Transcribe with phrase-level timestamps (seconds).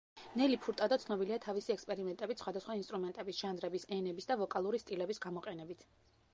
[0.39, 5.89] ნელი ფურტადო ცნობილია თავისი ექსპერიმენტებით სხვადასხვა ინსტრუმენტების, ჟანრების, ენების და ვოკალური სტილების გამოყენებით.